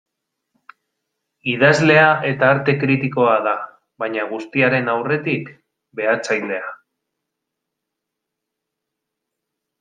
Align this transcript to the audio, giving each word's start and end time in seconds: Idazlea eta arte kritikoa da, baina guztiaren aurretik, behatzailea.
Idazlea 1.51 2.07
eta 2.29 2.47
arte 2.53 2.75
kritikoa 2.83 3.35
da, 3.49 3.53
baina 4.05 4.25
guztiaren 4.31 4.91
aurretik, 4.95 5.53
behatzailea. 6.01 6.73